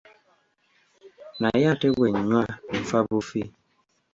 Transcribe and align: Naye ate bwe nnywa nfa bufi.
Naye 1.41 1.65
ate 1.73 1.87
bwe 1.95 2.07
nnywa 2.15 2.43
nfa 2.79 2.99
bufi. 3.07 3.41